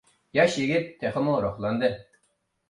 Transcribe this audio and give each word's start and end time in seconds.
ياش 0.37 0.55
يىگىت 0.61 0.89
تېخىمۇ 1.03 1.37
روھلاندى. 1.45 1.93